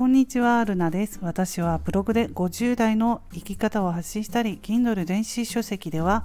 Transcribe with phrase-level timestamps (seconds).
[0.00, 1.18] こんにちは、ルナです。
[1.20, 6.24] 私はブログで50代の生き方を発信したり、Kindle 電子書籍では、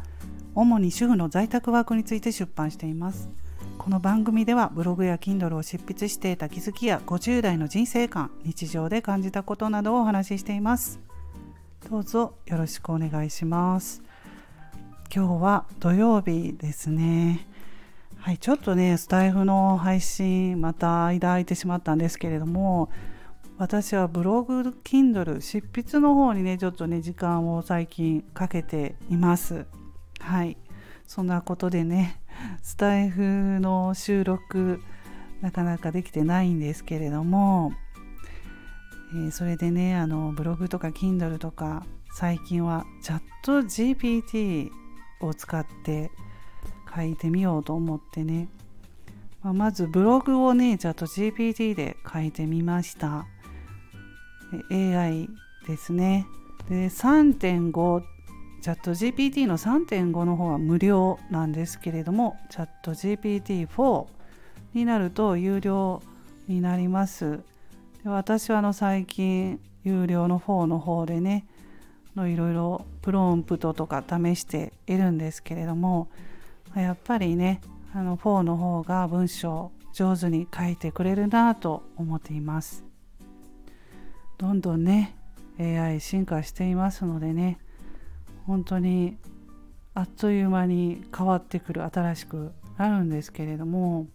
[0.56, 3.30] 主に主婦の在宅ワークについて出版しています。
[3.78, 11.02] この番組ではブログや Kindle を執筆していた気づきや50代の人生観、日常で感じたことなどをお話ししています。
[11.90, 14.02] どうぞよろしくお願いします。
[15.14, 17.46] 今日は土曜日ですね。
[18.20, 22.90] はい、ちょっとね、スタイフの配信、また間空いてしまったんですけれども、
[23.58, 29.66] 私はブログ、Kindle、執筆の方にね、ちょっとね、時間を最近かけています。
[30.20, 30.58] はい。
[31.08, 32.22] そんなことでね、
[32.62, 34.82] スタイフの収録、
[35.40, 37.72] なかなかできてないんですけれども、
[39.14, 44.70] えー、それでね、あの、ブログとか Kindle とか、最近はチャット GPT
[45.22, 46.12] を使って
[46.94, 48.50] 書いてみようと思ってね、
[49.44, 53.28] まあ、まずブログをねチャット GPT で書いてみました
[54.72, 55.30] AI
[55.68, 56.28] ですね。
[56.70, 58.04] で3.5
[58.62, 64.08] チャット GPT の3.5の方は無料なんですけれどもチャット GPT4
[64.74, 66.02] になると有料
[66.48, 67.40] になります。
[68.04, 71.46] で私はあの最近有料の4の方でね
[72.16, 76.08] いろいろプロンプトとか試しているんですけれども
[76.76, 77.62] やっぱりね
[77.94, 82.85] あの4の方が文章上手に書いてくれるなと思っています。
[84.38, 85.16] どんどんね
[85.60, 87.58] AI 進化していますのでね
[88.46, 89.18] 本当に
[89.94, 94.08] あっという間に変わってくる新しくなるんですけれども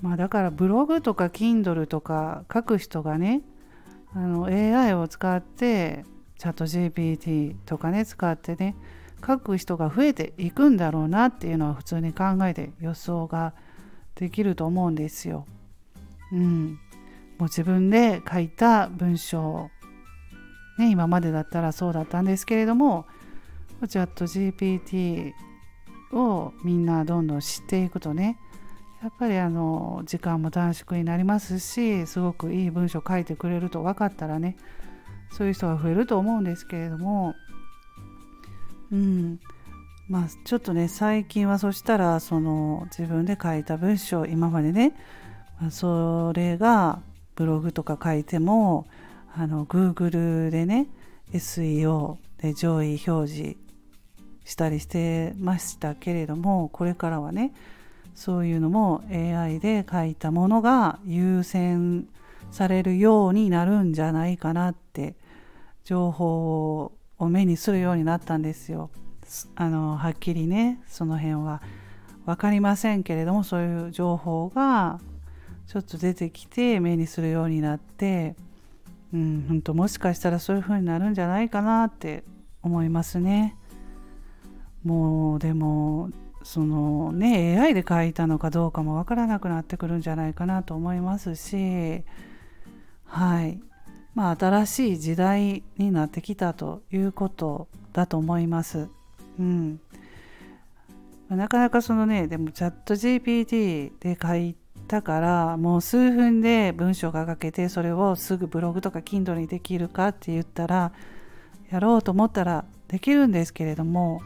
[0.00, 3.42] まあだからブログとか Kindle とか書く人がね
[4.14, 6.04] あの AI を使って
[6.38, 8.74] チャット GPT とかね使ってね
[9.24, 13.52] 書く人が増えていくんだろうなっていうのは普通に考えて予想が
[14.14, 15.46] できると思うんですよ。
[16.32, 16.78] うん。
[17.40, 19.70] もう自分で書いた文章、
[20.78, 23.06] ね、今までだったらそうだったんですけれども
[23.88, 25.32] チャット GPT
[26.12, 28.38] をみんなどんどん知っていくとね
[29.02, 34.58] やっぱりあの時間も短縮になりますしすごくいい文章書いてくれると分かったらね
[35.32, 37.34] そういう人が増えると思うんですけれども。
[38.90, 39.38] うん。
[40.08, 44.92] まあちょっとね最近はそしたらその自分で書いた文章今までね、
[45.70, 47.00] それが
[47.36, 48.86] ブログとか書いても
[49.34, 50.86] あの Google でね
[51.32, 53.56] SEO で上位表示
[54.44, 57.52] したりしてましたけれどもこれからはね
[58.14, 62.08] そういうのも AI で書いたものが優先
[62.50, 65.14] されるようになるんじゃないかなって
[65.84, 68.90] 情報を目にするようになったんですよ。
[69.54, 71.62] あのはっきりねその辺は
[72.26, 74.98] 分かりませんけれどもそういう情報が
[75.70, 78.34] ちょっと出てきて目にするようになって
[79.14, 82.24] うん本当もしかしたらそういう風になるんじゃないかなって
[82.60, 83.56] 思いますね。
[84.82, 86.10] もうでも
[86.42, 92.02] そのね AI で書いたのかどうかも分からなくなってくるんじゃないかなと思いますし
[93.04, 93.60] はい
[94.16, 98.88] まあ、新しい時代になってきたということだと思います。
[99.38, 99.80] うん、
[101.28, 104.56] なかなかそのねでもチャット GPT で書い
[104.90, 110.92] たからもう数分で文章が書けてそれをすぐブログとか Kindle にできるかって言ったら
[111.70, 114.20] やろうと思ったらできるんですけれども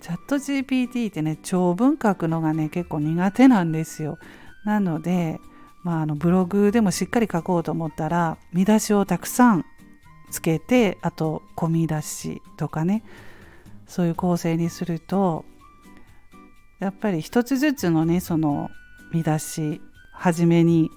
[0.00, 4.18] チャット GPT ってね長文書くのがね結構苦手なんですよ。
[4.64, 5.38] なので
[5.84, 9.64] まあ、あのブログでもしっかり書こうと思ったら見出しをたくさん
[10.32, 13.04] つけてあと込み出しとかね
[13.86, 15.44] そういう構成にすると
[16.80, 18.68] やっぱり一つずつのねその
[19.12, 19.80] 見出し
[20.12, 20.90] 初めに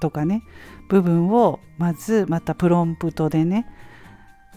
[0.00, 0.42] とかね
[0.88, 3.66] 部分をまずまたプロンプトでね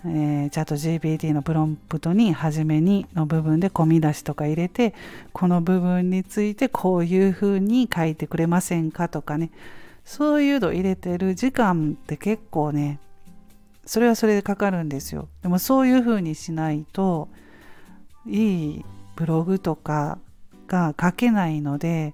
[0.06, 4.94] えー、チャット GPT のプロンプトに初めにの部分で込み出しとか入れて
[5.34, 9.52] この部分についてこういうふうに書いてくれませんかとかね
[10.05, 12.99] そういうの入れてる時間って結構ね
[13.85, 15.28] それはそれでかかるんですよ。
[15.41, 17.28] でもそういうふうにしないと
[18.26, 18.85] いい
[19.16, 20.20] ブログとか
[20.69, 22.13] が書けないので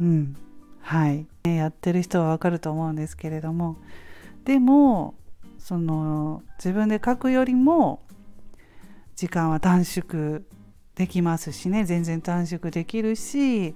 [0.00, 0.36] うん
[0.82, 1.26] はい。
[1.44, 3.76] やってる人はわかると思うんですけれども。
[4.44, 5.14] でも
[5.58, 8.02] その自分で書くよりも
[9.16, 10.42] 時間は短縮
[10.94, 11.84] できますしね。
[11.84, 13.74] 全然短縮できるし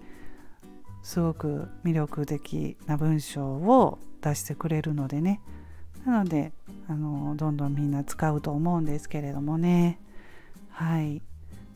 [1.03, 5.41] すごく魅力的な文章を出してくれるのでね。
[6.05, 6.53] なので
[6.89, 9.99] あのどんどんみんな使うと思うんですけれどもね。
[10.71, 11.23] はい、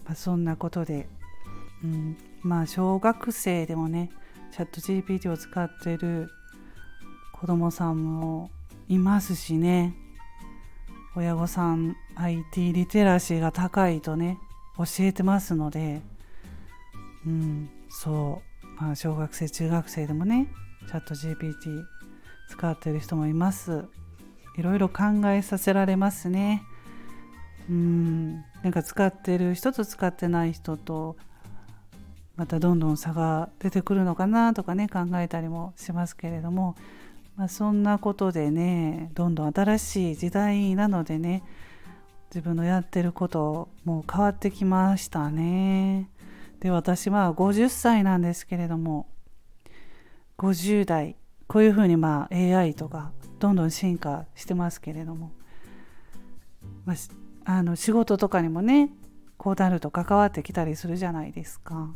[0.04, 1.08] まあ、そんなことで、
[1.84, 4.10] うん、まあ小学生でもね
[4.50, 6.30] チャット GPT を使ってる
[7.32, 8.50] 子供さんも
[8.88, 9.94] いますしね。
[11.16, 14.38] 親御さん IT リテラシーが高いとね
[14.76, 16.00] 教えてますので。
[17.26, 17.68] うん。
[17.88, 20.48] そう、まあ、小学生中学生でもね
[20.88, 21.84] チャット GPT
[22.48, 23.84] 使ってる人もいます。
[24.56, 26.62] いろいろ考えさせられますね。
[27.68, 28.34] うん。
[28.62, 31.16] なんか使ってる人と使ってない人と
[32.36, 36.74] またどんどん差が出てくるのかなとかね考えたりもしますけれども、
[37.36, 41.42] まあ、そんなことでねどんどん新しい時代なのでね
[42.30, 46.10] 自分のやってることも変わってきましたね。
[46.58, 49.06] で私は50歳なんですけれども
[50.38, 51.16] 50代
[51.46, 55.30] こういうふうにまあ AI とかどんどん進化してますけれども、
[56.86, 56.96] まあ、
[57.44, 58.90] あの仕事とかにもね
[59.36, 61.94] こうなると関わってきたりするじゃないですか。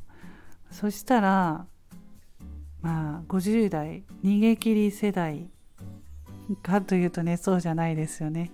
[0.71, 1.67] そしたら
[2.83, 5.51] まあ50代逃げ切り世代
[6.63, 8.51] かというとねそうじゃないですよね。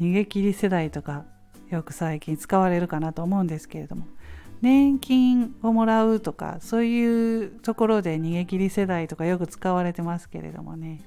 [0.00, 1.24] 逃げ切り世代とか
[1.70, 4.06] よく最近使われるかなと思うんですけれども。
[4.62, 11.00] 年金をもらうとかそういうところで逃げ切り世代とかよく使われてますけれどもね、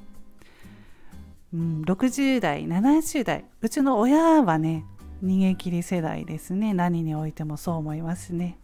[1.53, 4.85] うん、60代70代うちの親はね
[5.23, 6.73] 逃げ切り世代ですね。
[6.73, 8.57] 何においてもそう思いますね。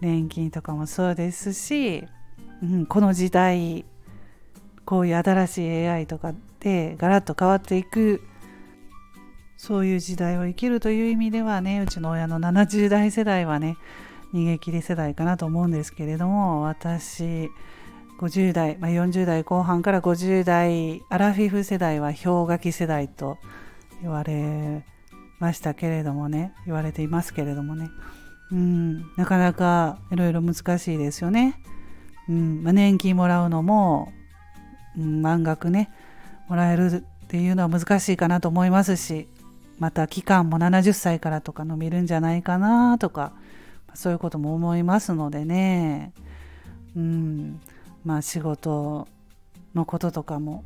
[0.00, 2.06] 年金とかもそうですし、
[2.62, 3.84] うん、この時代
[4.84, 8.22] こういう新しい AI とかでガラッと変わっていく
[9.56, 13.76] そういう時代を生きるという意味ではねうちの親の70代世代はね
[14.32, 17.50] 逃げ切り世代かなと思うんですけれども私
[18.20, 23.38] 50代、まあ、40代後半から50代アラフィフ世代は氷河期世代と
[24.00, 24.84] 言われ
[25.38, 27.90] ましたけれどもね言われていますけれどもね。
[28.52, 29.16] うん。
[29.16, 31.60] なかなかいろいろ難しいですよね、
[32.28, 32.62] うん。
[32.62, 34.12] まあ、年金もらうのも、
[34.96, 35.90] うん、満額ね。
[36.48, 39.28] もらえるっていうのは難しいかなと思いますし
[39.78, 43.32] また期間も70歳からとか伸びるんじゃないかなとか
[43.94, 46.12] そういうことも思いますのでね。
[46.96, 47.60] うん。
[48.04, 49.08] まあ仕事
[49.74, 50.62] のこととかも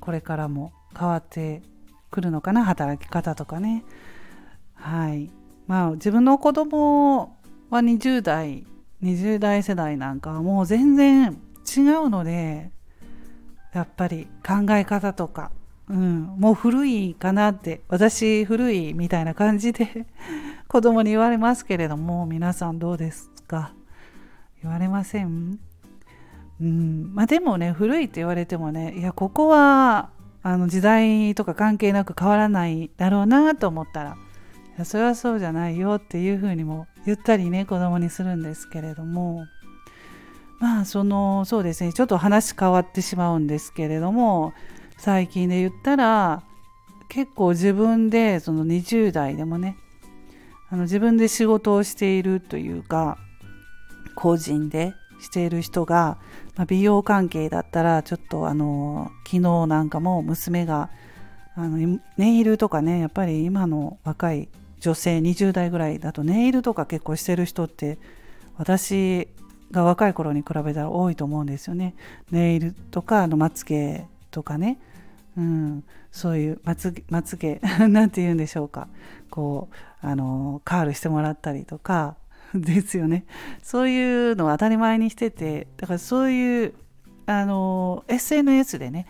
[0.00, 1.62] これからも変わって
[2.10, 2.64] くるのかな。
[2.64, 3.84] 働き方とかね。
[4.74, 5.30] はい。
[5.68, 7.36] まあ自分の子供
[7.70, 8.66] は20代
[9.02, 11.38] 20代世代なんかはもう全然
[11.76, 12.70] 違うので
[13.72, 15.52] やっぱり考え方とか、
[15.88, 20.06] うん、もう古いかなって私古いみたいな感じで
[20.66, 23.72] 子供に言われますけれども皆さんどうですか？
[24.62, 25.58] 言われません？
[26.60, 30.10] うんまあでもね古いって言われてもねいやここは
[30.42, 34.16] あの時代とか関係なく変わらないだろうなと思ったら
[34.84, 39.46] それはそうじゃないよっていうふうにも言ったりね子供にするんですけれども
[40.60, 44.52] まあそのそうですねちょっと話変わってしまうんですけれども
[44.98, 46.42] 最近で言ったら
[47.08, 49.76] 結構自分でその20代でもね
[50.70, 53.18] あの自分で仕事をしているというか
[54.14, 56.18] 個人でしている人が、
[56.56, 60.90] まあ、美容関係だったらちょっとあの昨日なんかも娘が
[61.54, 64.48] あのネイルとかねやっぱり今の若い
[64.80, 67.98] 女性20代ぐらいだとネイルとか結構してる人って
[68.56, 69.28] 私
[69.70, 71.94] が若い頃に比べたら多いと思うんですよね。
[72.30, 74.78] ネイルとかあのまつげとかね、
[75.36, 78.88] うん、そういうまつまつげ なんて言うんでしょうか。
[79.30, 79.68] こ
[80.02, 82.16] うあのカールしてもらったりとか。
[82.54, 83.24] ですよね。
[83.62, 86.74] そういうのを当たり前にしててだからそういう
[87.26, 89.06] あの SNS でね、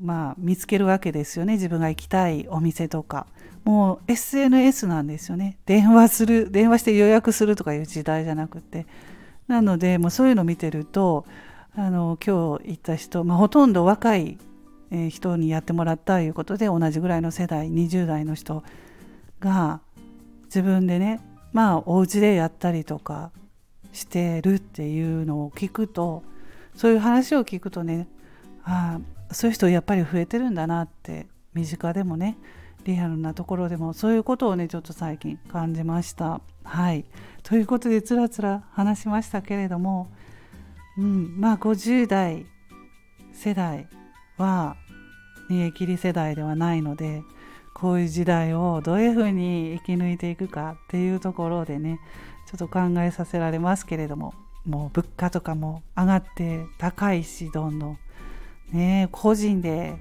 [0.00, 1.54] まあ見つけるわけですよね。
[1.54, 3.26] 自分が行きたいお店とか。
[3.64, 5.58] もう SNS なんですよね。
[5.66, 8.86] 電話する電話して予約するとかいう時代じゃなくて。
[9.48, 11.24] なのでもうそういうのを見てると
[11.74, 14.38] あの今日行った人、まあ、ほとんど若い
[15.10, 18.62] 人にやってもらったということで同じぐらいの世代20代の人
[19.40, 19.80] が
[20.44, 21.20] 自分でね
[21.52, 23.30] まあお家でやったりとか
[23.92, 26.22] してるっていうのを聞くと
[26.74, 28.06] そういう話を聞くとね
[28.64, 32.38] ああそういう人やっぱり増えてるんだなって身近でもね
[32.84, 36.40] リアルなところでもそういうことをねちょっと最近感じました。
[36.64, 37.04] はい。
[37.42, 40.10] ということでつらつら話しましたけれども、
[40.96, 42.46] うん、まあ50代
[43.32, 43.88] 世代
[44.36, 44.76] は
[45.50, 47.22] 逃げ切り世代ではないので
[47.74, 52.00] こういう時代をどういうふうに生き抜いていくかっていうところでね
[52.46, 57.98] ちょっと考えさせられますけれどももう物価とかも上がって高いしどんどん。
[58.72, 59.96] ね個人で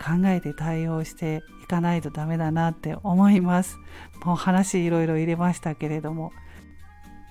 [0.00, 3.78] 考えて対応していかないとダメだなって思います。
[4.24, 6.32] もう話いろいろ入れましたけれども。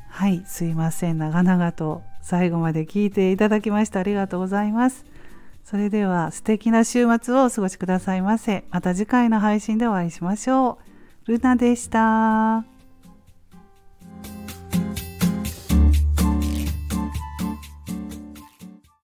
[0.10, 1.18] はいすいません。
[1.18, 5.06] 長々と最後まで聞いていただきましてありがとうございます。
[5.64, 8.66] それでは素敵な週末をお過ごしくださいませ。
[8.72, 10.80] また次回の配信でお会いしましょ
[11.28, 11.32] う。
[11.32, 12.79] ルナでした。